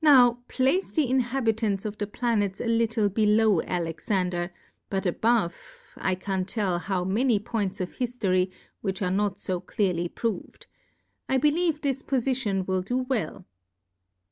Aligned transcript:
Now 0.00 0.38
place 0.46 0.92
the 0.92 1.10
Inhabitants 1.10 1.84
of 1.84 1.98
the 1.98 2.06
Planets 2.06 2.60
a 2.60 2.64
little 2.66 3.08
below 3.08 3.60
Alexander; 3.62 4.52
but 4.88 5.04
above, 5.04 5.90
1 5.96 6.14
can't 6.14 6.48
tell 6.48 6.78
ho^V 6.78 7.08
many 7.08 7.40
Points 7.40 7.80
of 7.80 7.94
Hiftory 7.94 8.52
which 8.82 9.02
are 9.02 9.10
not 9.10 9.40
fo 9.40 9.58
clearly 9.58 10.08
proved: 10.08 10.68
I 11.28 11.38
believe 11.38 11.80
this. 11.80 12.04
Pofition 12.04 12.68
will 12.68 12.82
do 12.82 12.98
well. 12.98 13.46